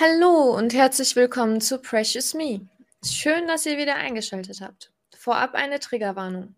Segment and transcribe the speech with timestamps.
[0.00, 2.66] Hallo und herzlich willkommen zu Precious Me.
[3.04, 4.90] Schön, dass ihr wieder eingeschaltet habt.
[5.14, 6.54] Vorab eine Triggerwarnung.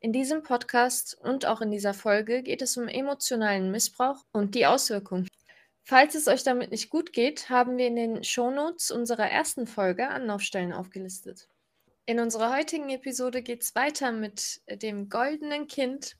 [0.00, 4.66] In diesem Podcast und auch in dieser Folge geht es um emotionalen Missbrauch und die
[4.66, 5.26] Auswirkungen.
[5.82, 10.08] Falls es euch damit nicht gut geht, haben wir in den Shownotes unserer ersten Folge
[10.08, 11.48] Anlaufstellen aufgelistet.
[12.04, 16.18] In unserer heutigen Episode geht es weiter mit dem goldenen Kind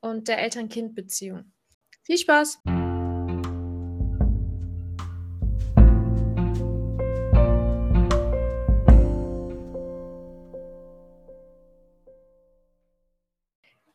[0.00, 1.52] und der Eltern-Kind-Beziehung.
[2.02, 2.62] Viel Spaß!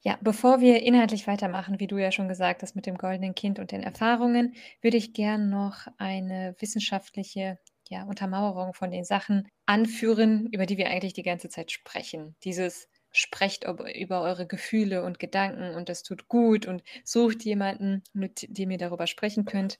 [0.01, 3.59] Ja, bevor wir inhaltlich weitermachen, wie du ja schon gesagt hast mit dem goldenen Kind
[3.59, 7.59] und den Erfahrungen, würde ich gern noch eine wissenschaftliche
[7.89, 12.35] ja, Untermauerung von den Sachen anführen, über die wir eigentlich die ganze Zeit sprechen.
[12.43, 18.45] Dieses sprecht über eure Gefühle und Gedanken und das tut gut und sucht jemanden, mit
[18.49, 19.79] dem ihr darüber sprechen könnt.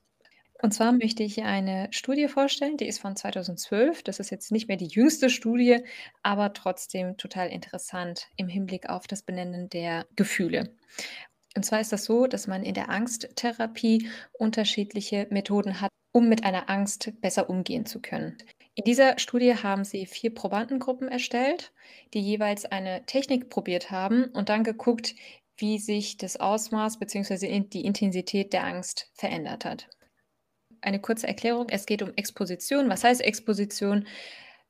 [0.62, 4.04] Und zwar möchte ich eine Studie vorstellen, die ist von 2012.
[4.04, 5.78] Das ist jetzt nicht mehr die jüngste Studie,
[6.22, 10.76] aber trotzdem total interessant im Hinblick auf das Benennen der Gefühle.
[11.56, 16.44] Und zwar ist das so, dass man in der Angsttherapie unterschiedliche Methoden hat, um mit
[16.44, 18.38] einer Angst besser umgehen zu können.
[18.76, 21.72] In dieser Studie haben sie vier Probandengruppen erstellt,
[22.14, 25.16] die jeweils eine Technik probiert haben und dann geguckt,
[25.58, 27.62] wie sich das Ausmaß bzw.
[27.62, 29.90] die Intensität der Angst verändert hat
[30.82, 31.68] eine kurze Erklärung.
[31.70, 32.90] Es geht um Exposition.
[32.90, 34.08] Was heißt Exposition?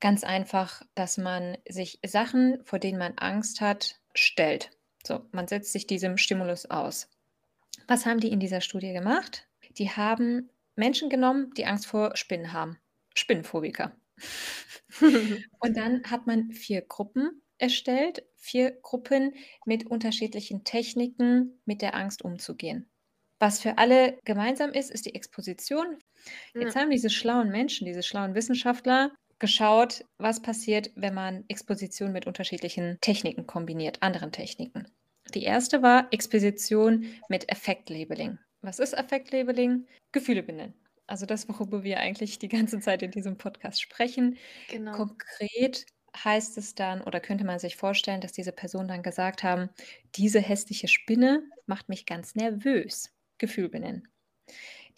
[0.00, 4.70] Ganz einfach, dass man sich Sachen, vor denen man Angst hat, stellt.
[5.06, 7.08] So, man setzt sich diesem Stimulus aus.
[7.86, 9.48] Was haben die in dieser Studie gemacht?
[9.78, 12.78] Die haben Menschen genommen, die Angst vor Spinnen haben.
[13.14, 13.96] Spinnenphobiker.
[15.00, 22.22] Und dann hat man vier Gruppen erstellt, vier Gruppen mit unterschiedlichen Techniken, mit der Angst
[22.22, 22.89] umzugehen.
[23.40, 25.98] Was für alle gemeinsam ist, ist die Exposition.
[26.54, 26.82] Jetzt ja.
[26.82, 32.98] haben diese schlauen Menschen, diese schlauen Wissenschaftler geschaut, was passiert, wenn man Exposition mit unterschiedlichen
[33.00, 34.86] Techniken kombiniert, anderen Techniken.
[35.34, 38.38] Die erste war Exposition mit Effektlabeling.
[38.60, 39.86] Was ist Effektlabeling?
[40.12, 40.74] Gefühle benennen.
[41.06, 44.36] Also das, worüber wir eigentlich die ganze Zeit in diesem Podcast sprechen.
[44.68, 44.92] Genau.
[44.92, 49.70] Konkret heißt es dann oder könnte man sich vorstellen, dass diese Personen dann gesagt haben,
[50.16, 53.10] diese hässliche Spinne macht mich ganz nervös.
[53.40, 54.06] Gefühl benennen.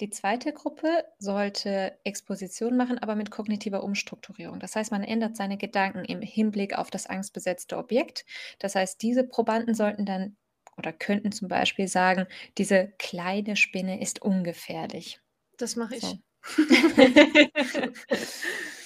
[0.01, 4.59] Die zweite Gruppe sollte Exposition machen, aber mit kognitiver Umstrukturierung.
[4.59, 8.27] Das heißt, man ändert seine Gedanken im Hinblick auf das angstbesetzte Objekt.
[8.59, 10.37] Das heißt, diese Probanden sollten dann
[10.77, 12.27] oder könnten zum Beispiel sagen,
[12.59, 15.21] diese kleine Spinne ist ungefährlich.
[15.59, 16.03] Das mache ich.
[16.03, 16.19] So.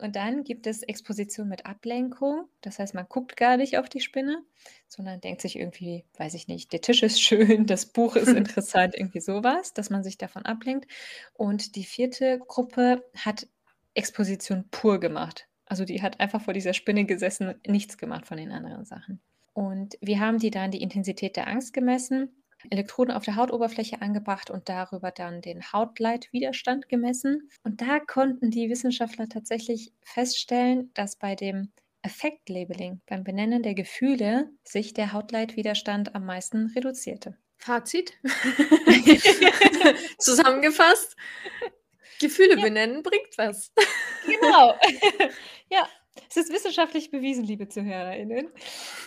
[0.00, 2.48] Und dann gibt es Exposition mit Ablenkung.
[2.62, 4.42] Das heißt, man guckt gar nicht auf die Spinne,
[4.88, 8.94] sondern denkt sich irgendwie, weiß ich nicht, der Tisch ist schön, das Buch ist interessant,
[8.96, 10.90] irgendwie sowas, dass man sich davon ablenkt.
[11.34, 13.46] Und die vierte Gruppe hat
[13.94, 15.48] Exposition pur gemacht.
[15.66, 19.20] Also die hat einfach vor dieser Spinne gesessen, nichts gemacht von den anderen Sachen.
[19.52, 22.30] Und wir haben die dann die Intensität der Angst gemessen
[22.68, 27.48] Elektroden auf der Hautoberfläche angebracht und darüber dann den Hautleitwiderstand gemessen.
[27.62, 31.72] Und da konnten die Wissenschaftler tatsächlich feststellen, dass bei dem
[32.02, 37.36] Effektlabeling, beim Benennen der Gefühle, sich der Hautleitwiderstand am meisten reduzierte.
[37.58, 38.18] Fazit.
[40.18, 41.14] Zusammengefasst.
[42.18, 42.62] Gefühle ja.
[42.62, 43.72] benennen bringt was.
[44.24, 44.74] Genau.
[45.70, 45.88] ja,
[46.28, 48.48] es ist wissenschaftlich bewiesen, liebe ZuhörerInnen.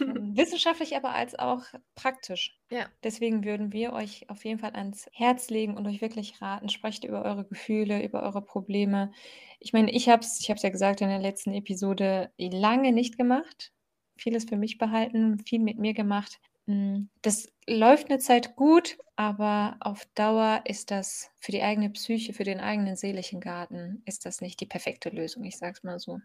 [0.02, 1.64] Ähm, wissenschaftlich, aber als auch
[1.96, 2.58] praktisch.
[2.70, 2.88] Ja.
[3.04, 7.04] Deswegen würden wir euch auf jeden Fall ans Herz legen und euch wirklich raten, sprecht
[7.04, 9.12] über eure Gefühle, über eure Probleme.
[9.60, 13.72] Ich meine, ich habe es ich ja gesagt in der letzten Episode lange nicht gemacht.
[14.18, 16.40] Vieles für mich behalten, viel mit mir gemacht.
[16.68, 22.34] Hm, das läuft eine Zeit gut, aber auf Dauer ist das für die eigene Psyche,
[22.34, 25.44] für den eigenen seelischen Garten, ist das nicht die perfekte Lösung.
[25.44, 26.20] Ich sage es mal so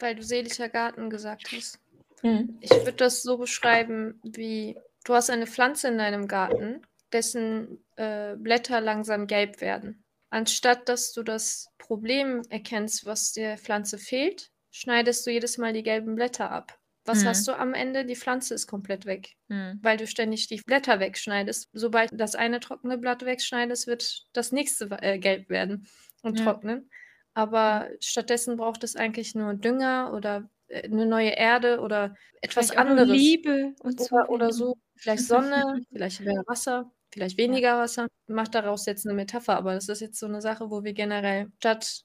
[0.00, 1.78] weil du seelischer Garten gesagt hast.
[2.22, 2.58] Mhm.
[2.60, 6.82] Ich würde das so beschreiben, wie du hast eine Pflanze in deinem Garten,
[7.12, 10.04] dessen äh, Blätter langsam gelb werden.
[10.30, 15.82] Anstatt dass du das Problem erkennst, was der Pflanze fehlt, schneidest du jedes Mal die
[15.82, 16.78] gelben Blätter ab.
[17.04, 17.28] Was mhm.
[17.28, 18.04] hast du am Ende?
[18.04, 19.78] Die Pflanze ist komplett weg, mhm.
[19.80, 21.70] weil du ständig die Blätter wegschneidest.
[21.72, 25.86] Sobald das eine trockene Blatt wegschneidest, wird das nächste äh, gelb werden
[26.22, 26.44] und ja.
[26.44, 26.90] trocknen.
[27.36, 32.78] Aber stattdessen braucht es eigentlich nur Dünger oder äh, eine neue Erde oder etwas vielleicht
[32.78, 33.10] anderes.
[33.10, 34.06] Liebe und so.
[34.16, 34.78] Oder, oder so.
[34.94, 35.62] Vielleicht Sonne,
[35.92, 37.78] vielleicht mehr Wasser, vielleicht weniger.
[37.78, 38.06] Wasser.
[38.26, 41.48] Macht daraus jetzt eine Metapher, aber das ist jetzt so eine Sache, wo wir generell
[41.58, 42.00] statt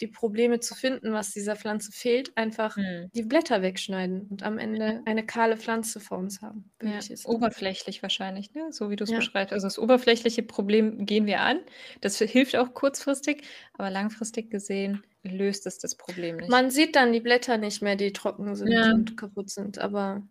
[0.00, 3.10] die Probleme zu finden, was dieser Pflanze fehlt, einfach mhm.
[3.14, 6.70] die Blätter wegschneiden und am Ende eine kahle Pflanze vor uns haben.
[6.82, 8.72] Ja, oberflächlich wahrscheinlich, ne?
[8.72, 9.16] so wie du es ja.
[9.16, 9.52] beschreibst.
[9.52, 11.60] Also das oberflächliche Problem gehen wir an.
[12.00, 13.42] Das hilft auch kurzfristig,
[13.74, 16.50] aber langfristig gesehen löst es das Problem nicht.
[16.50, 18.92] Man sieht dann die Blätter nicht mehr, die trocken sind ja.
[18.92, 20.22] und kaputt sind, aber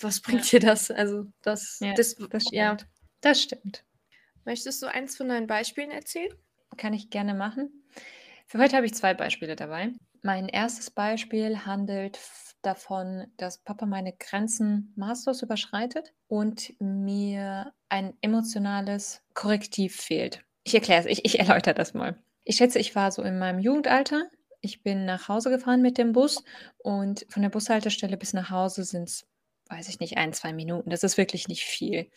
[0.00, 0.90] was bringt dir das?
[0.90, 2.52] Also das, das, das stimmt.
[2.52, 2.76] Ja.
[3.20, 3.84] Das stimmt.
[4.44, 6.32] Möchtest du eins von deinen Beispielen erzählen?
[6.76, 7.81] Kann ich gerne machen.
[8.52, 9.92] Für heute habe ich zwei Beispiele dabei.
[10.20, 12.20] Mein erstes Beispiel handelt
[12.60, 20.44] davon, dass Papa meine Grenzen maßlos überschreitet und mir ein emotionales Korrektiv fehlt.
[20.64, 22.22] Ich erkläre es, ich, ich erläutere das mal.
[22.44, 24.28] Ich schätze, ich war so in meinem Jugendalter.
[24.60, 26.44] Ich bin nach Hause gefahren mit dem Bus
[26.76, 29.26] und von der Bushaltestelle bis nach Hause sind es,
[29.70, 30.90] weiß ich nicht, ein, zwei Minuten.
[30.90, 32.10] Das ist wirklich nicht viel.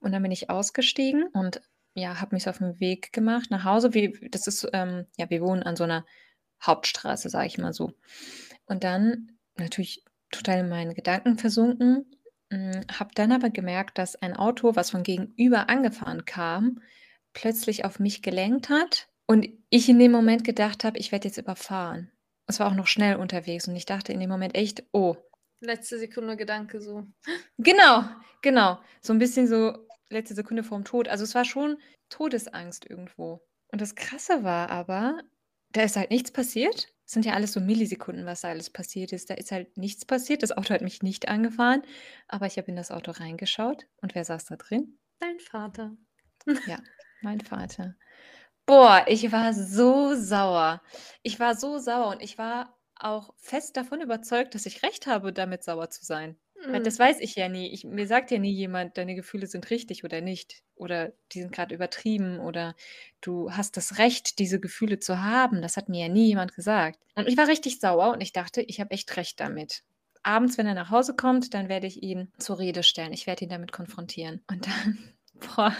[0.00, 1.62] Und dann bin ich ausgestiegen und
[1.98, 3.94] ja, habe mich auf den Weg gemacht nach Hause.
[3.94, 6.06] Wie, das ist, ähm, ja, wir wohnen an so einer
[6.62, 7.92] Hauptstraße, sage ich mal so.
[8.66, 12.06] Und dann natürlich total in meinen Gedanken versunken,
[12.52, 16.80] hm, habe dann aber gemerkt, dass ein Auto, was von gegenüber angefahren kam,
[17.32, 21.38] plötzlich auf mich gelenkt hat und ich in dem Moment gedacht habe, ich werde jetzt
[21.38, 22.10] überfahren.
[22.46, 25.16] Es war auch noch schnell unterwegs und ich dachte in dem Moment echt, oh.
[25.60, 27.04] Letzte Sekunde Gedanke so.
[27.58, 28.04] Genau,
[28.42, 28.78] genau.
[29.02, 31.08] So ein bisschen so, letzte Sekunde vorm Tod.
[31.08, 31.78] Also es war schon
[32.08, 33.46] Todesangst irgendwo.
[33.70, 35.22] Und das Krasse war aber,
[35.72, 36.88] da ist halt nichts passiert.
[37.04, 39.30] Es sind ja alles so Millisekunden, was da alles passiert ist.
[39.30, 40.42] Da ist halt nichts passiert.
[40.42, 41.82] Das Auto hat mich nicht angefahren,
[42.26, 43.86] aber ich habe in das Auto reingeschaut.
[44.02, 44.98] Und wer saß da drin?
[45.20, 45.96] Dein Vater.
[46.66, 46.78] Ja,
[47.22, 47.96] mein Vater.
[48.66, 50.82] Boah, ich war so sauer.
[51.22, 55.32] Ich war so sauer und ich war auch fest davon überzeugt, dass ich recht habe,
[55.32, 56.38] damit sauer zu sein.
[56.66, 56.84] Weil mhm.
[56.84, 57.68] das weiß ich ja nie.
[57.72, 60.62] Ich, mir sagt ja nie jemand, deine Gefühle sind richtig oder nicht.
[60.74, 62.74] Oder die sind gerade übertrieben oder
[63.20, 65.62] du hast das Recht, diese Gefühle zu haben.
[65.62, 66.98] Das hat mir ja nie jemand gesagt.
[67.14, 69.84] Und ich war richtig sauer und ich dachte, ich habe echt recht damit.
[70.24, 73.12] Abends, wenn er nach Hause kommt, dann werde ich ihn zur Rede stellen.
[73.12, 74.42] Ich werde ihn damit konfrontieren.
[74.50, 74.98] Und dann,
[75.56, 75.74] boah,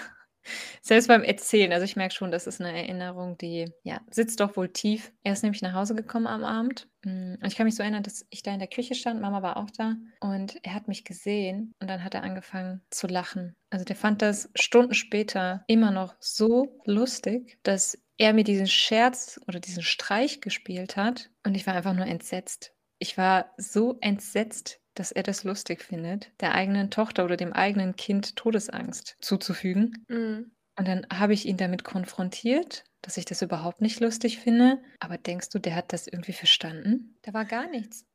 [0.80, 4.56] selbst beim Erzählen, also ich merke schon, das ist eine Erinnerung, die ja, sitzt doch
[4.56, 5.12] wohl tief.
[5.22, 6.88] Er ist nämlich nach Hause gekommen am Abend.
[7.04, 9.42] Mm, und ich kann mich so erinnern, dass ich da in der Küche stand, Mama
[9.42, 13.56] war auch da und er hat mich gesehen und dann hat er angefangen zu lachen.
[13.70, 19.40] Also der fand das Stunden später immer noch so lustig, dass er mir diesen Scherz
[19.46, 22.72] oder diesen Streich gespielt hat und ich war einfach nur entsetzt.
[22.98, 27.96] Ich war so entsetzt, dass er das lustig findet, der eigenen Tochter oder dem eigenen
[27.96, 30.04] Kind Todesangst zuzufügen.
[30.08, 30.50] Mhm.
[30.76, 34.80] Und dann habe ich ihn damit konfrontiert, dass ich das überhaupt nicht lustig finde.
[35.00, 37.16] Aber denkst du, der hat das irgendwie verstanden?
[37.22, 38.07] Da war gar nichts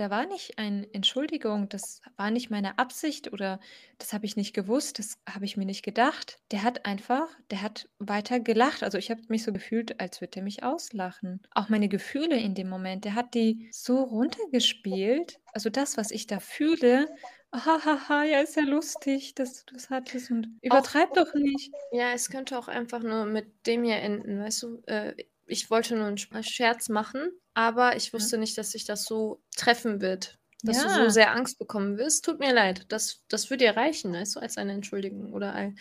[0.00, 3.60] da war nicht ein Entschuldigung, das war nicht meine Absicht oder
[3.98, 6.38] das habe ich nicht gewusst, das habe ich mir nicht gedacht.
[6.52, 8.82] Der hat einfach, der hat weiter gelacht.
[8.82, 11.42] Also ich habe mich so gefühlt, als würde er mich auslachen.
[11.50, 15.38] Auch meine Gefühle in dem Moment, der hat die so runtergespielt.
[15.52, 17.06] Also das, was ich da fühle,
[17.52, 21.74] hahaha, ja, ist ja lustig, dass du das hattest und übertreib doch nicht.
[21.92, 24.82] Ja, es könnte auch einfach nur mit dem hier enden, weißt du?
[24.86, 25.12] Äh,
[25.46, 28.40] ich wollte nur einen Scherz machen, aber ich wusste ja.
[28.40, 30.38] nicht, dass sich das so treffen wird.
[30.62, 30.84] Dass ja.
[30.84, 32.24] du so sehr Angst bekommen wirst.
[32.24, 32.84] Tut mir leid.
[32.90, 35.78] Das, das würde dir reichen, weißt du, als eine Entschuldigung oder ein.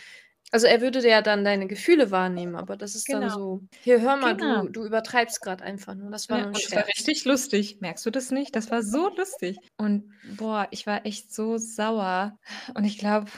[0.51, 3.19] Also er würde ja dann deine Gefühle wahrnehmen, aber das ist genau.
[3.19, 3.61] dann so.
[3.81, 4.63] Hier, hör mal, genau.
[4.63, 6.09] du, du übertreibst gerade einfach nur.
[6.09, 7.77] Das war ja, Das war richtig lustig.
[7.81, 8.55] Merkst du das nicht?
[8.55, 9.57] Das war so lustig.
[9.77, 12.35] Und boah, ich war echt so sauer.
[12.73, 13.29] Und ich glaube,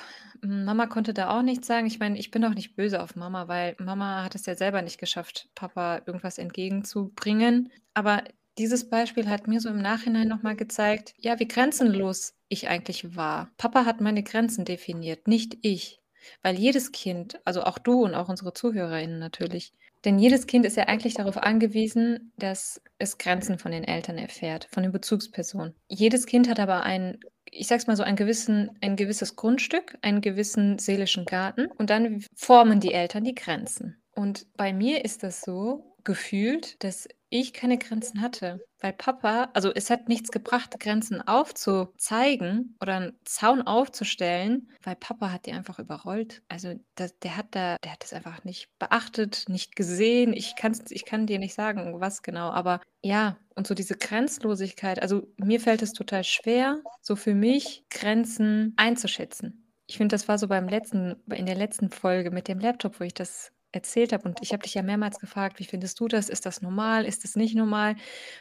[0.41, 1.87] Mama konnte da auch nichts sagen.
[1.87, 4.81] Ich meine, ich bin auch nicht böse auf Mama, weil Mama hat es ja selber
[4.81, 7.71] nicht geschafft, Papa irgendwas entgegenzubringen.
[7.93, 8.23] Aber
[8.57, 13.51] dieses Beispiel hat mir so im Nachhinein nochmal gezeigt, ja, wie grenzenlos ich eigentlich war.
[13.57, 15.99] Papa hat meine Grenzen definiert, nicht ich.
[16.43, 19.73] Weil jedes Kind, also auch du und auch unsere ZuhörerInnen natürlich,
[20.05, 24.67] denn jedes Kind ist ja eigentlich darauf angewiesen, dass es Grenzen von den Eltern erfährt,
[24.71, 25.75] von den Bezugspersonen.
[25.87, 27.19] Jedes Kind hat aber ein,
[27.51, 32.23] ich sag's mal so, ein, gewissen, ein gewisses Grundstück, einen gewissen seelischen Garten und dann
[32.33, 34.01] formen die Eltern die Grenzen.
[34.15, 39.71] Und bei mir ist das so gefühlt, dass ich keine Grenzen hatte, weil Papa, also
[39.73, 45.79] es hat nichts gebracht, Grenzen aufzuzeigen oder einen Zaun aufzustellen, weil Papa hat die einfach
[45.79, 46.43] überrollt.
[46.49, 50.33] Also das, der hat da, der hat das einfach nicht beachtet, nicht gesehen.
[50.33, 55.01] Ich, kann's, ich kann dir nicht sagen, was genau, aber ja, und so diese Grenzlosigkeit,
[55.01, 59.71] also mir fällt es total schwer, so für mich Grenzen einzuschätzen.
[59.87, 63.03] Ich finde, das war so beim letzten, in der letzten Folge mit dem Laptop, wo
[63.03, 64.27] ich das erzählt habe.
[64.27, 66.29] Und ich habe dich ja mehrmals gefragt, wie findest du das?
[66.29, 67.05] Ist das normal?
[67.05, 67.95] Ist das nicht normal?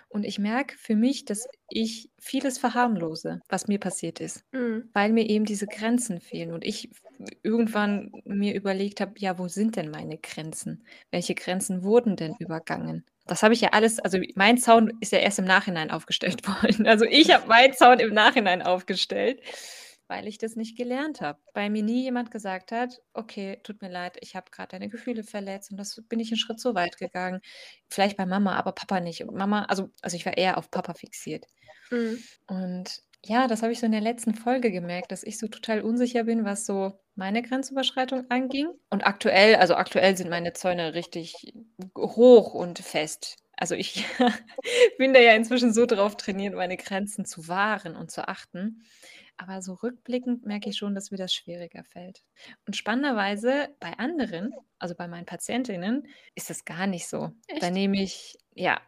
[0.08, 4.88] Und ich merke für mich, dass ich vieles verharmlose, was mir passiert ist, Mhm.
[4.92, 6.52] weil mir eben diese Grenzen fehlen.
[6.52, 6.90] Und ich
[7.42, 10.84] irgendwann mir überlegt habe, ja, wo sind denn meine Grenzen?
[11.10, 13.04] Welche Grenzen wurden denn übergangen?
[13.26, 16.86] Das habe ich ja alles, also mein Zaun ist ja erst im Nachhinein aufgestellt worden.
[16.86, 19.40] Also ich habe meinen Zaun im Nachhinein aufgestellt
[20.10, 21.38] weil ich das nicht gelernt habe.
[21.54, 25.22] Weil mir nie jemand gesagt hat, okay, tut mir leid, ich habe gerade deine Gefühle
[25.22, 27.40] verletzt und das bin ich einen Schritt so weit gegangen.
[27.88, 29.22] Vielleicht bei Mama, aber Papa nicht.
[29.22, 31.46] Und Mama, also, also ich war eher auf Papa fixiert.
[31.90, 32.18] Mhm.
[32.48, 35.82] Und ja, das habe ich so in der letzten Folge gemerkt, dass ich so total
[35.82, 38.68] unsicher bin, was so meine Grenzüberschreitung anging.
[38.88, 41.54] Und aktuell, also aktuell sind meine Zäune richtig
[41.96, 43.36] hoch und fest.
[43.56, 44.06] Also ich
[44.98, 48.82] bin da ja inzwischen so drauf trainiert, meine Grenzen zu wahren und zu achten.
[49.40, 52.22] Aber so rückblickend merke ich schon, dass mir das schwieriger fällt.
[52.66, 57.30] Und spannenderweise bei anderen, also bei meinen Patientinnen, ist das gar nicht so.
[57.46, 57.62] Echt?
[57.62, 58.78] Da nehme ich, ja.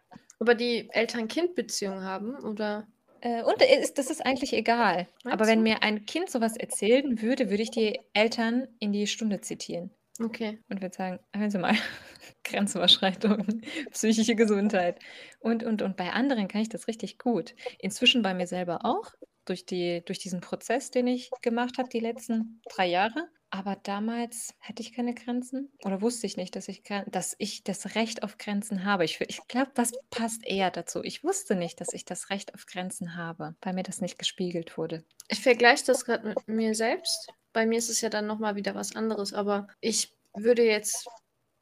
[0.40, 2.86] Aber die Eltern-Kind-Beziehung haben, oder?
[3.22, 5.08] Äh, und ist, das ist eigentlich egal.
[5.24, 5.70] Meinst Aber wenn du?
[5.70, 9.90] mir ein Kind sowas erzählen würde, würde ich die Eltern in die Stunde zitieren.
[10.22, 10.58] Okay.
[10.68, 11.74] Und würde sagen, hören Sie mal,
[12.44, 14.98] Grenzüberschreitung, psychische Gesundheit.
[15.40, 17.54] Und, und, und bei anderen kann ich das richtig gut.
[17.78, 22.00] Inzwischen bei mir selber auch durch, die, durch diesen Prozess, den ich gemacht habe, die
[22.00, 23.28] letzten drei Jahre.
[23.54, 27.94] Aber damals hatte ich keine Grenzen oder wusste ich nicht, dass ich, dass ich das
[27.94, 29.04] Recht auf Grenzen habe.
[29.04, 31.02] Ich, ich glaube, das passt eher dazu.
[31.04, 34.78] Ich wusste nicht, dass ich das Recht auf Grenzen habe, weil mir das nicht gespiegelt
[34.78, 35.04] wurde.
[35.28, 37.28] Ich vergleiche das gerade mit mir selbst.
[37.52, 41.06] Bei mir ist es ja dann nochmal wieder was anderes, aber ich würde jetzt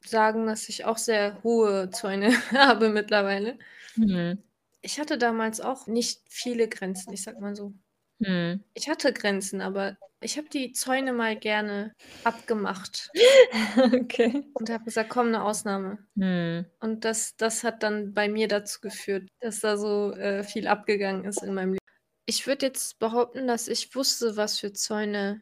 [0.05, 3.59] sagen, dass ich auch sehr hohe Zäune habe mittlerweile.
[3.97, 4.41] Mhm.
[4.81, 7.73] Ich hatte damals auch nicht viele Grenzen, ich sag mal so.
[8.23, 8.63] Hm.
[8.73, 13.09] Ich hatte Grenzen, aber ich habe die Zäune mal gerne abgemacht
[13.77, 14.43] Okay.
[14.53, 15.97] und habe gesagt, komm, eine Ausnahme.
[16.17, 16.65] Hm.
[16.79, 21.25] Und das, das hat dann bei mir dazu geführt, dass da so äh, viel abgegangen
[21.25, 21.81] ist in meinem Leben.
[22.27, 25.41] Ich würde jetzt behaupten, dass ich wusste, was für Zäune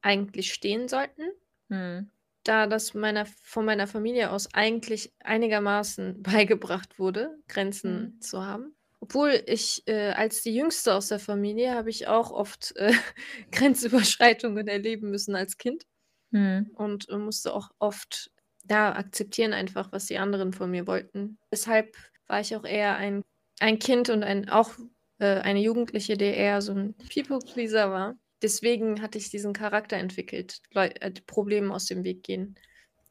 [0.00, 1.30] eigentlich stehen sollten,
[1.68, 2.10] Hm.
[2.44, 8.74] Da das meiner, von meiner Familie aus eigentlich einigermaßen beigebracht wurde, Grenzen zu haben.
[9.00, 12.92] Obwohl ich äh, als die Jüngste aus der Familie habe ich auch oft äh,
[13.52, 15.84] Grenzüberschreitungen erleben müssen als Kind
[16.32, 16.70] Hm.
[16.74, 18.30] und äh, musste auch oft
[18.68, 21.38] ja, akzeptieren einfach, was die anderen von mir wollten.
[21.50, 21.96] Deshalb
[22.26, 23.22] war ich auch eher ein,
[23.60, 24.72] ein Kind und ein, auch
[25.18, 28.16] äh, eine Jugendliche, die eher so ein People-Pleaser war.
[28.42, 30.60] Deswegen hatte ich diesen Charakter entwickelt.
[30.72, 32.56] Leu äh, Probleme aus dem Weg gehen,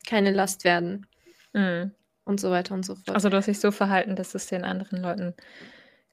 [0.07, 1.07] keine Last werden
[1.53, 1.91] Hm.
[2.25, 3.11] und so weiter und so fort.
[3.15, 5.33] Also du hast dich so verhalten, dass es den anderen Leuten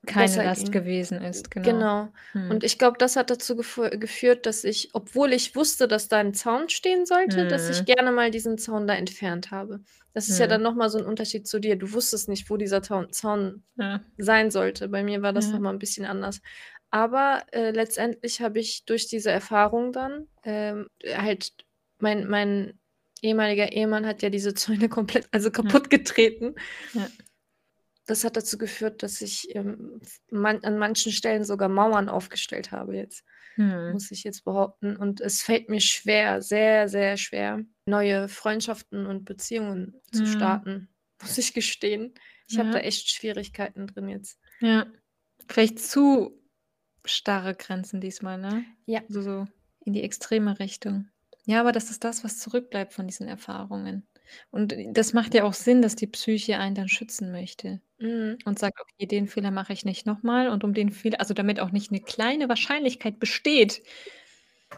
[0.06, 0.72] keine Besser Last ging.
[0.72, 1.50] gewesen ist.
[1.50, 1.68] Genau.
[1.68, 2.08] Genau.
[2.32, 2.50] Hm.
[2.50, 6.18] Und ich glaube, das hat dazu gefü- geführt, dass ich, obwohl ich wusste, dass da
[6.18, 7.84] ein Zaun stehen sollte, dass ich Hm.
[7.84, 9.80] gerne mal diesen Zaun da entfernt habe.
[10.14, 10.50] Das ist ja Hm.
[10.50, 11.76] dann nochmal so ein Unterschied zu dir.
[11.76, 14.00] Du wusstest nicht, wo dieser Zaun, Zaun Ja.
[14.16, 14.88] sein sollte.
[14.88, 15.52] Bei mir war das Ja.
[15.54, 16.40] nochmal ein bisschen anders.
[16.90, 21.52] Aber äh, letztendlich habe ich durch diese Erfahrung dann ähm, halt,
[21.99, 22.78] mein, mein
[23.21, 26.54] ehemaliger Ehemann hat ja diese Zäune komplett, also kaputt getreten.
[26.95, 27.09] Ja.
[28.07, 32.97] Das hat dazu geführt, dass ich ähm, man, an manchen Stellen sogar Mauern aufgestellt habe
[32.97, 33.23] jetzt,
[33.57, 33.92] Hm.
[33.92, 34.97] muss ich jetzt behaupten.
[34.97, 40.26] Und es fällt mir schwer, sehr, sehr schwer, neue Freundschaften und Beziehungen zu Hm.
[40.33, 40.88] starten,
[41.23, 42.14] muss ich gestehen.
[42.49, 42.85] Ich habe da Ja.
[42.85, 44.38] echt Schwierigkeiten drin jetzt.
[44.61, 44.87] Ja.
[45.50, 46.38] Vielleicht zu
[47.08, 48.64] starre Grenzen diesmal, ne?
[48.86, 49.02] Ja.
[49.08, 49.46] So, so
[49.84, 51.08] in die extreme Richtung.
[51.46, 54.06] Ja, aber das ist das, was zurückbleibt von diesen Erfahrungen.
[54.50, 58.36] Und das macht ja auch Sinn, dass die Psyche einen dann schützen möchte Mhm.
[58.44, 61.58] und sagt, okay, den Fehler mache ich nicht nochmal und um den Fehler, also damit
[61.58, 63.82] auch nicht eine kleine Wahrscheinlichkeit besteht,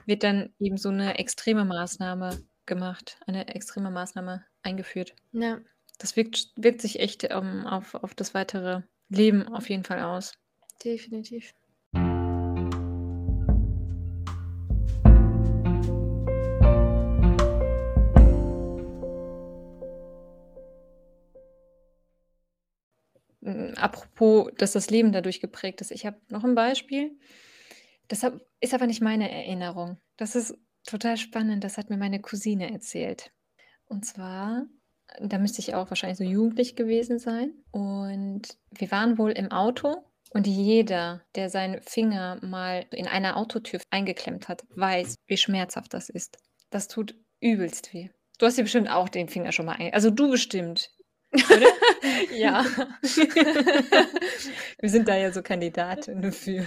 [0.06, 5.14] wird dann eben so eine extreme Maßnahme gemacht, eine extreme Maßnahme eingeführt.
[5.32, 5.60] Ja.
[5.98, 10.32] Das wirkt, wirkt sich echt ähm, auf, auf das weitere Leben auf jeden Fall aus.
[10.84, 11.52] Definitiv.
[23.76, 25.90] Apropos, dass das Leben dadurch geprägt ist.
[25.90, 27.18] Ich habe noch ein Beispiel.
[28.08, 29.98] Das hab, ist aber nicht meine Erinnerung.
[30.16, 30.54] Das ist
[30.84, 31.64] total spannend.
[31.64, 33.32] Das hat mir meine Cousine erzählt.
[33.86, 34.66] Und zwar,
[35.20, 37.54] da müsste ich auch wahrscheinlich so jugendlich gewesen sein.
[37.70, 40.04] Und wir waren wohl im Auto.
[40.32, 46.08] Und jeder, der seinen Finger mal in einer Autotür eingeklemmt hat, weiß, wie schmerzhaft das
[46.08, 46.38] ist.
[46.70, 48.10] Das tut übelst weh.
[48.38, 49.92] Du hast dir bestimmt auch den Finger schon mal ein.
[49.92, 50.92] Also du bestimmt.
[51.32, 51.66] Oder?
[52.32, 52.64] Ja.
[53.02, 56.66] Wir sind da ja so Kandidatinnen für.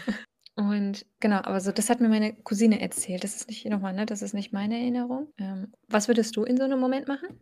[0.55, 3.23] Und genau, aber so, das hat mir meine Cousine erzählt.
[3.23, 4.05] Das ist nicht nochmal, ne?
[4.05, 5.31] Das ist nicht meine Erinnerung.
[5.39, 7.39] Ähm, was würdest du in so einem Moment machen?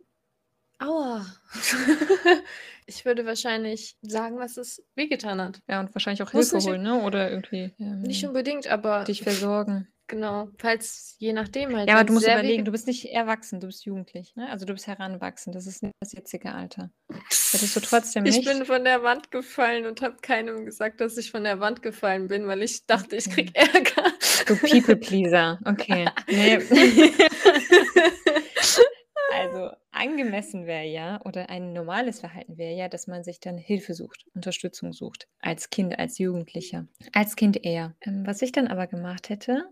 [0.78, 1.26] Aua.
[2.86, 5.60] ich würde wahrscheinlich sagen, dass es wehgetan hat.
[5.68, 7.02] Ja, und wahrscheinlich auch Hilfe holen, ne?
[7.02, 7.72] Oder irgendwie.
[7.78, 9.04] Ähm, nicht unbedingt, aber.
[9.04, 9.88] Dich versorgen.
[10.12, 11.88] Genau, falls je nachdem halt.
[11.88, 14.50] Ja, aber du musst überlegen, du bist nicht erwachsen, du bist jugendlich, ne?
[14.50, 16.90] Also du bist heranwachsend, das ist nicht das jetzige Alter.
[17.08, 18.36] Hättest du trotzdem nicht.
[18.36, 21.80] Ich bin von der Wand gefallen und habe keinem gesagt, dass ich von der Wand
[21.80, 24.12] gefallen bin, weil ich dachte, ich krieg Ärger.
[24.44, 26.04] Du People Pleaser, okay.
[26.28, 26.58] Nee.
[29.32, 33.94] also angemessen wäre ja, oder ein normales Verhalten wäre ja, dass man sich dann Hilfe
[33.94, 35.26] sucht, Unterstützung sucht.
[35.40, 36.86] Als Kind, als Jugendlicher.
[37.14, 37.96] Als Kind eher.
[38.02, 39.64] Ähm, was ich dann aber gemacht hätte,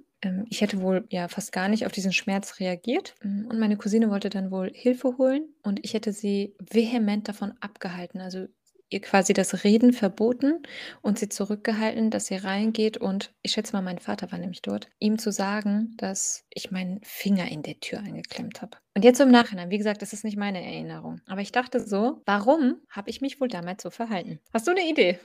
[0.48, 3.14] ich hätte wohl ja fast gar nicht auf diesen Schmerz reagiert.
[3.22, 7.54] Mm, und meine Cousine wollte dann wohl Hilfe holen und ich hätte sie vehement davon
[7.60, 8.20] abgehalten.
[8.20, 8.46] Also
[8.90, 10.62] ihr quasi das Reden verboten
[11.00, 14.88] und sie zurückgehalten, dass sie reingeht und ich schätze mal, mein Vater war nämlich dort,
[14.98, 18.76] ihm zu sagen, dass ich meinen Finger in der Tür eingeklemmt habe.
[18.94, 21.20] Und jetzt im Nachhinein, wie gesagt, das ist nicht meine Erinnerung.
[21.26, 24.40] Aber ich dachte so, warum habe ich mich wohl damals so verhalten?
[24.52, 25.18] Hast du eine Idee?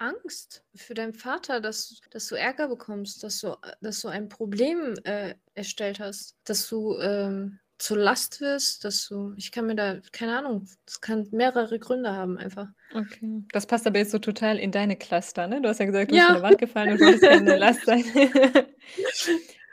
[0.00, 4.94] Angst für deinen Vater, dass, dass du Ärger bekommst, dass du, dass du ein Problem
[5.04, 10.00] äh, erstellt hast, dass du ähm, zur Last wirst, dass du, ich kann mir da,
[10.12, 12.68] keine Ahnung, es kann mehrere Gründe haben einfach.
[12.94, 13.42] Okay.
[13.52, 15.60] Das passt aber jetzt so total in deine Cluster, ne?
[15.62, 16.22] Du hast ja gesagt, du ja.
[16.22, 18.04] bist von der Wand gefallen und wolltest keine Last sein.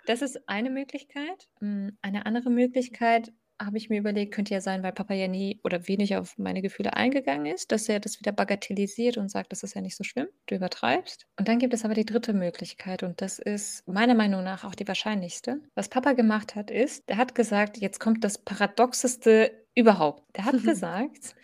[0.06, 1.48] das ist eine Möglichkeit.
[1.60, 5.60] Hm, eine andere Möglichkeit habe ich mir überlegt, könnte ja sein, weil Papa ja nie
[5.64, 9.64] oder wenig auf meine Gefühle eingegangen ist, dass er das wieder bagatellisiert und sagt, das
[9.64, 11.26] ist ja nicht so schlimm, du übertreibst.
[11.38, 14.76] Und dann gibt es aber die dritte Möglichkeit und das ist meiner Meinung nach auch
[14.76, 15.62] die wahrscheinlichste.
[15.76, 20.24] Was Papa gemacht hat, ist, er hat gesagt, jetzt kommt das Paradoxeste überhaupt.
[20.34, 21.36] Er hat gesagt,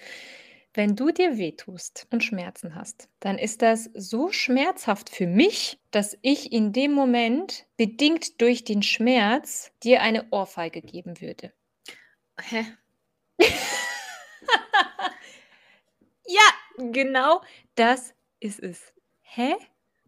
[0.75, 6.17] wenn du dir wehtust und Schmerzen hast, dann ist das so schmerzhaft für mich, dass
[6.23, 11.53] ich in dem Moment, bedingt durch den Schmerz, dir eine Ohrfeige geben würde.
[12.39, 12.65] Hä?
[16.25, 17.41] Ja, genau
[17.75, 18.93] das ist es.
[19.21, 19.55] Hä?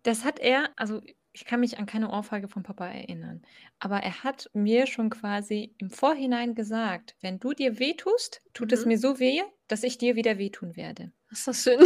[0.04, 1.02] Das hat er also,
[1.34, 3.42] ich kann mich an keine Ohrfeige von Papa erinnern,
[3.80, 8.82] aber er hat mir schon quasi im Vorhinein gesagt: „Wenn du dir wehtust, tut es
[8.82, 8.90] mhm.
[8.90, 11.84] mir so weh, dass ich dir wieder wehtun werde.“ Was ist das schön.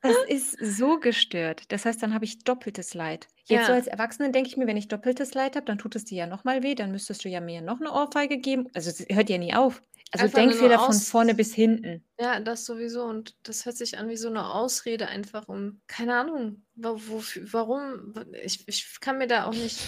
[0.00, 1.62] Das ist so gestört.
[1.72, 3.26] Das heißt, dann habe ich doppeltes Leid.
[3.46, 6.04] Jetzt so als Erwachsene denke ich mir, wenn ich doppeltes Leid habe, dann tut es
[6.04, 8.68] dir ja noch mal weh, dann müsstest du ja mir noch eine Ohrfeige geben.
[8.74, 9.82] Also, es hört ja nie auf.
[10.10, 12.02] Also, Einfach Denkfehler von vorne bis hinten.
[12.18, 16.14] Ja, das sowieso und das hört sich an wie so eine Ausrede einfach um keine
[16.14, 19.78] Ahnung, warum ich ich kann mir da auch nicht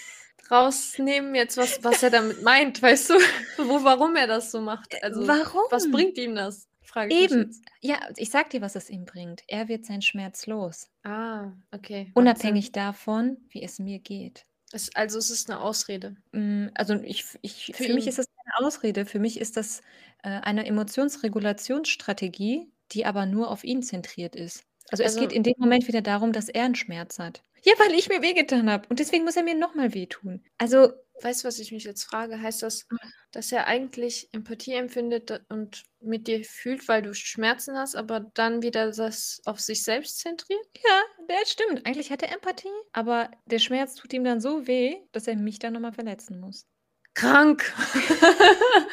[0.50, 3.14] rausnehmen jetzt, was was er damit meint, weißt du?
[3.58, 4.94] Wo warum er das so macht.
[4.94, 6.68] Äh, also, was bringt ihm das?
[6.96, 7.54] Frage ich Eben.
[7.82, 9.42] Ja, ich sag dir, was es ihm bringt.
[9.48, 10.88] Er wird seinen Schmerz los.
[11.02, 12.10] Ah, okay.
[12.14, 14.46] Unabhängig davon, wie es mir geht.
[14.72, 16.16] Es, also es ist eine Ausrede.
[16.32, 19.04] Mm, also ich, ich, für, für mich ist es keine Ausrede.
[19.04, 19.82] Für mich ist das
[20.22, 24.64] äh, eine Emotionsregulationsstrategie, die aber nur auf ihn zentriert ist.
[24.88, 27.42] Also, also es geht in dem Moment wieder darum, dass er einen Schmerz hat.
[27.62, 28.88] Ja, weil ich mir wehgetan habe.
[28.88, 30.42] Und deswegen muss er mir nochmal wehtun.
[30.56, 32.40] Also Weißt du, was ich mich jetzt frage?
[32.40, 32.86] Heißt das,
[33.32, 38.62] dass er eigentlich Empathie empfindet und mit dir fühlt, weil du Schmerzen hast, aber dann
[38.62, 40.60] wieder das auf sich selbst zentriert?
[40.76, 41.86] Ja, das stimmt.
[41.86, 45.58] Eigentlich hat er Empathie, aber der Schmerz tut ihm dann so weh, dass er mich
[45.58, 46.66] dann nochmal verletzen muss.
[47.14, 47.72] Krank!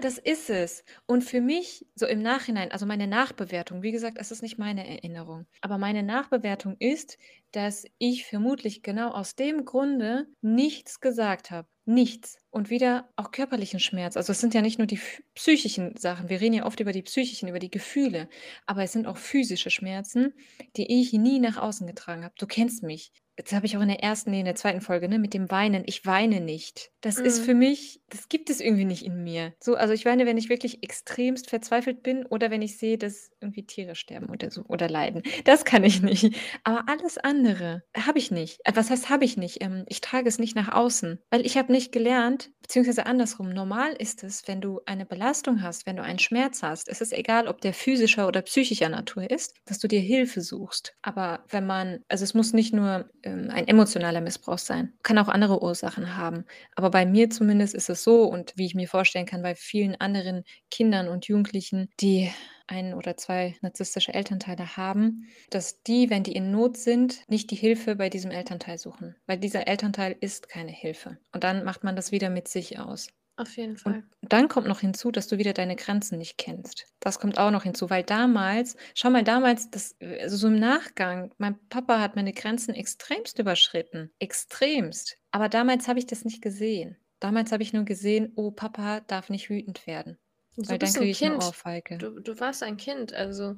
[0.00, 0.84] Das ist es.
[1.06, 4.88] Und für mich, so im Nachhinein, also meine Nachbewertung, wie gesagt, es ist nicht meine
[4.88, 7.18] Erinnerung, aber meine Nachbewertung ist,
[7.52, 11.68] dass ich vermutlich genau aus dem Grunde nichts gesagt habe.
[11.84, 12.38] Nichts.
[12.50, 14.16] Und wieder auch körperlichen Schmerz.
[14.16, 15.00] Also es sind ja nicht nur die
[15.34, 16.28] psychischen Sachen.
[16.28, 18.28] Wir reden ja oft über die psychischen, über die Gefühle.
[18.66, 20.32] Aber es sind auch physische Schmerzen,
[20.76, 22.34] die ich nie nach außen getragen habe.
[22.38, 23.12] Du kennst mich.
[23.44, 25.50] Das habe ich auch in der ersten, nee, in der zweiten Folge, ne, mit dem
[25.50, 25.82] Weinen.
[25.86, 26.90] Ich weine nicht.
[27.00, 27.44] Das ist mhm.
[27.44, 29.54] für mich, das gibt es irgendwie nicht in mir.
[29.60, 33.30] So, also ich weine, wenn ich wirklich extremst verzweifelt bin oder wenn ich sehe, dass
[33.40, 35.22] irgendwie Tiere sterben oder so oder leiden.
[35.44, 36.34] Das kann ich nicht.
[36.64, 38.60] Aber alles andere habe ich nicht.
[38.64, 39.62] Äh, was heißt habe ich nicht?
[39.62, 43.50] Ähm, ich trage es nicht nach außen, weil ich habe nicht gelernt, beziehungsweise andersrum.
[43.50, 47.12] Normal ist es, wenn du eine Belastung hast, wenn du einen Schmerz hast, es ist
[47.12, 50.94] egal, ob der physischer oder psychischer Natur ist, dass du dir Hilfe suchst.
[51.02, 54.92] Aber wenn man, also es muss nicht nur ähm, ein emotionaler Missbrauch sein.
[55.02, 56.44] Kann auch andere Ursachen haben.
[56.74, 60.00] Aber bei mir zumindest ist es so und wie ich mir vorstellen kann, bei vielen
[60.00, 62.30] anderen Kindern und Jugendlichen, die
[62.66, 67.56] ein oder zwei narzisstische Elternteile haben, dass die, wenn die in Not sind, nicht die
[67.56, 69.16] Hilfe bei diesem Elternteil suchen.
[69.26, 71.18] Weil dieser Elternteil ist keine Hilfe.
[71.32, 73.08] Und dann macht man das wieder mit sich aus.
[73.36, 74.04] Auf jeden Fall.
[74.20, 76.86] Und dann kommt noch hinzu, dass du wieder deine Grenzen nicht kennst.
[77.00, 81.32] Das kommt auch noch hinzu, weil damals, schau mal, damals, das, also so im Nachgang,
[81.38, 84.12] mein Papa hat meine Grenzen extremst überschritten.
[84.18, 85.16] Extremst.
[85.30, 86.96] Aber damals habe ich das nicht gesehen.
[87.20, 90.18] Damals habe ich nur gesehen, oh, Papa darf nicht wütend werden.
[90.56, 91.44] Du weil dann kriege ich eine Kind.
[91.44, 91.98] Ohrfeige.
[91.98, 93.14] Du, du warst ein Kind.
[93.14, 93.56] Also,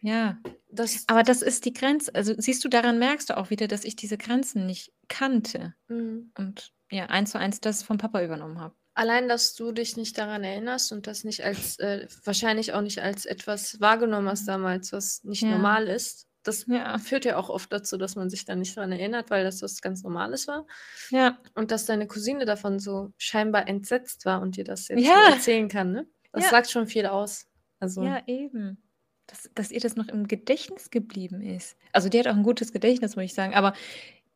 [0.00, 0.38] Ja,
[0.70, 1.04] das.
[1.08, 2.14] aber das ist die Grenze.
[2.14, 6.30] Also siehst du, daran merkst du auch wieder, dass ich diese Grenzen nicht kannte Mhm.
[6.38, 8.74] und ja, eins zu eins das vom Papa übernommen habe.
[8.94, 13.00] Allein, dass du dich nicht daran erinnerst und das nicht als, äh, wahrscheinlich auch nicht
[13.00, 15.50] als etwas wahrgenommen hast damals, was nicht Ja.
[15.52, 16.26] normal ist.
[16.42, 16.98] Das Ja.
[16.98, 19.80] führt ja auch oft dazu, dass man sich dann nicht daran erinnert, weil das was
[19.80, 20.66] ganz Normales war.
[21.10, 25.30] Ja, Und dass deine Cousine davon so scheinbar entsetzt war und dir das jetzt Ja.
[25.30, 26.06] erzählen kann, ne?
[26.32, 27.46] Das sagt schon viel aus.
[27.78, 28.82] Also, ja, eben.
[29.26, 31.76] Dass, dass ihr das noch im Gedächtnis geblieben ist.
[31.92, 33.54] Also die hat auch ein gutes Gedächtnis, muss ich sagen.
[33.54, 33.72] Aber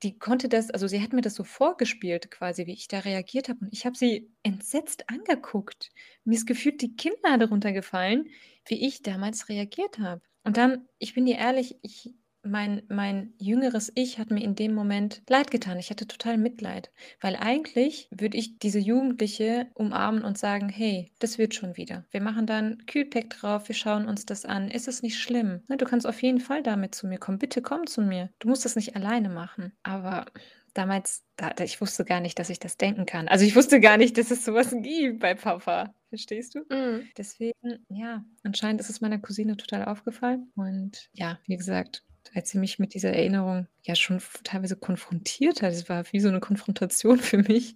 [0.03, 3.49] die konnte das, also sie hat mir das so vorgespielt quasi, wie ich da reagiert
[3.49, 3.61] habe.
[3.61, 5.91] Und ich habe sie entsetzt angeguckt.
[6.25, 8.29] Mir ist gefühlt die Kinnlade runtergefallen,
[8.67, 10.23] wie ich damals reagiert habe.
[10.45, 12.15] Und dann, ich bin dir ehrlich, ich,
[12.47, 15.79] mein, mein jüngeres Ich hat mir in dem Moment leid getan.
[15.79, 16.91] Ich hatte total Mitleid.
[17.21, 22.05] Weil eigentlich würde ich diese Jugendliche umarmen und sagen, hey, das wird schon wieder.
[22.11, 24.71] Wir machen dann Kühlpack drauf, wir schauen uns das an.
[24.71, 25.63] Ist es nicht schlimm?
[25.69, 27.39] Ne, Du kannst auf jeden Fall damit zu mir kommen.
[27.39, 28.31] Bitte komm zu mir.
[28.39, 29.73] Du musst das nicht alleine machen.
[29.83, 30.27] Aber
[30.75, 33.29] damals, da, da, ich wusste gar nicht, dass ich das denken kann.
[33.29, 35.95] Also ich wusste gar nicht, dass es sowas gibt bei Papa.
[36.09, 36.61] Verstehst du?
[36.75, 37.09] mhm.
[37.17, 40.51] Deswegen, ja, anscheinend ist es meiner Cousine total aufgefallen.
[40.55, 45.73] Und ja, wie gesagt, als sie mich mit dieser Erinnerung ja schon teilweise konfrontiert hat,
[45.73, 47.75] es war wie so eine Konfrontation für mich.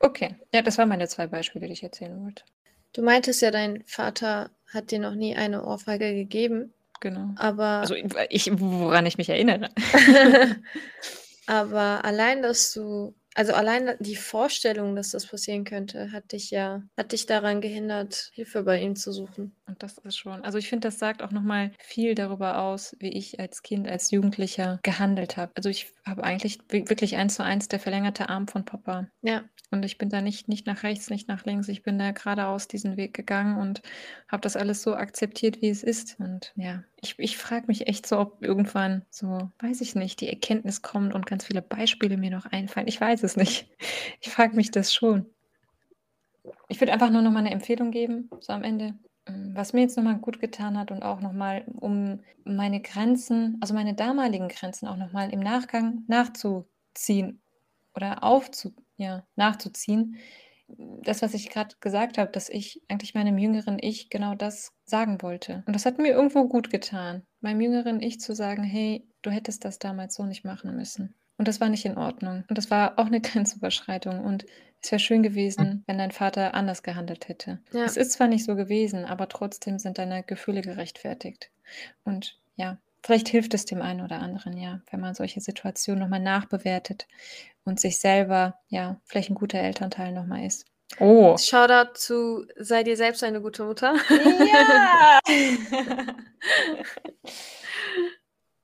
[0.00, 2.44] Okay, ja, das waren meine zwei Beispiele, die ich erzählen wollte.
[2.92, 7.30] Du meintest ja, dein Vater hat dir noch nie eine Ohrfeige gegeben, Genau.
[7.36, 7.94] aber, Also
[8.30, 9.70] ich, woran ich mich erinnere.
[11.46, 16.82] aber allein, dass du, also allein die Vorstellung, dass das passieren könnte, hat dich ja,
[16.96, 19.56] hat dich daran gehindert, Hilfe bei ihm zu suchen.
[19.66, 23.08] Und das ist schon, also ich finde, das sagt auch nochmal viel darüber aus, wie
[23.16, 25.52] ich als Kind, als Jugendlicher gehandelt habe.
[25.56, 29.08] Also ich habe eigentlich wi- wirklich eins zu eins der verlängerte Arm von Papa.
[29.22, 31.68] Ja, Und ich bin da nicht, nicht nach rechts, nicht nach links.
[31.68, 33.82] Ich bin da geradeaus diesen Weg gegangen und
[34.28, 36.18] habe das alles so akzeptiert, wie es ist.
[36.18, 40.28] Und ja, ich, ich frage mich echt so, ob irgendwann so, weiß ich nicht, die
[40.28, 42.86] Erkenntnis kommt und ganz viele Beispiele mir noch einfallen.
[42.86, 43.68] Ich weiß es nicht.
[44.20, 45.26] Ich frage mich das schon.
[46.68, 48.94] Ich würde einfach nur noch mal eine Empfehlung geben, so am Ende.
[49.26, 53.74] Ähm, Was mir jetzt nochmal gut getan hat und auch nochmal, um meine Grenzen, also
[53.74, 57.40] meine damaligen Grenzen auch nochmal im Nachgang nachzuziehen
[57.96, 60.18] oder aufzu, ja, nachzuziehen.
[61.02, 65.22] Das, was ich gerade gesagt habe, dass ich eigentlich meinem jüngeren Ich genau das sagen
[65.22, 65.62] wollte.
[65.66, 69.64] Und das hat mir irgendwo gut getan, meinem jüngeren Ich zu sagen, hey, du hättest
[69.64, 71.14] das damals so nicht machen müssen.
[71.38, 72.44] Und das war nicht in Ordnung.
[72.48, 74.24] Und das war auch eine Grenzüberschreitung.
[74.24, 74.46] Und
[74.80, 77.60] es wäre schön gewesen, wenn dein Vater anders gehandelt hätte.
[77.72, 77.84] ja.
[77.84, 81.50] Es ist zwar nicht so gewesen, aber trotzdem sind deine Gefühle gerechtfertigt.
[82.04, 86.20] Und ja, vielleicht hilft es dem einen oder anderen, ja, wenn man solche Situationen nochmal
[86.20, 87.06] nachbewertet
[87.64, 90.66] und sich selber, ja, vielleicht ein guter Elternteil nochmal ist.
[90.98, 91.36] Oh.
[91.38, 93.94] Shoutout zu sei dir selbst eine gute Mutter.
[94.10, 95.18] Ja!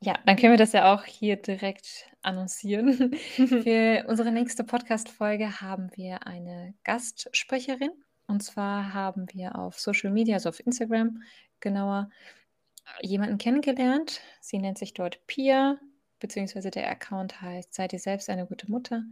[0.01, 3.15] ja, dann können wir das ja auch hier direkt annoncieren.
[3.37, 7.93] Für unsere nächste Podcast-Folge haben wir eine Gastsprecherin.
[8.27, 11.23] Und zwar haben wir auf Social Media, also auf Instagram
[11.61, 12.11] genauer,
[13.03, 14.21] jemanden kennengelernt.
[14.41, 15.79] Sie nennt sich dort Pia,
[16.21, 19.05] beziehungsweise der Account heißt Sei dir selbst eine gute Mutter.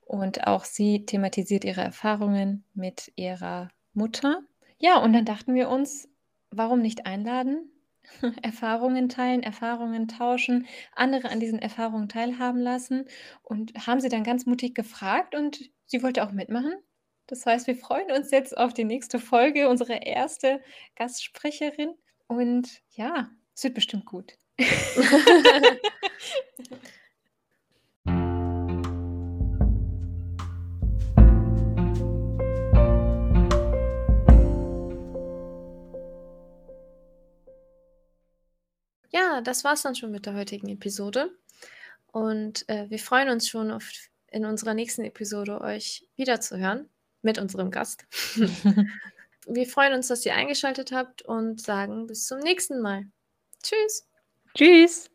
[0.00, 4.42] Und auch sie thematisiert ihre Erfahrungen mit ihrer Mutter.
[4.78, 6.08] Ja, und dann dachten wir uns,
[6.50, 7.70] warum nicht einladen?
[8.42, 13.06] Erfahrungen teilen, Erfahrungen tauschen, andere an diesen Erfahrungen teilhaben lassen
[13.42, 16.74] und haben sie dann ganz mutig gefragt und sie wollte auch mitmachen.
[17.26, 20.60] Das heißt, wir freuen uns jetzt auf die nächste Folge, unsere erste
[20.96, 21.94] Gastsprecherin.
[22.30, 24.34] Und ja, es wird bestimmt gut.
[39.12, 41.36] Ja, das war's dann schon mit der heutigen Episode.
[42.06, 43.90] Und äh, wir freuen uns schon auf
[44.28, 46.88] in unserer nächsten Episode euch wiederzuhören
[47.22, 48.06] mit unserem Gast.
[49.46, 53.04] wir freuen uns, dass ihr eingeschaltet habt und sagen bis zum nächsten Mal.
[53.62, 54.06] Tschüss.
[54.56, 55.10] Tschüss.